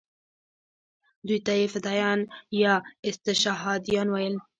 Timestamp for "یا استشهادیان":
2.63-4.07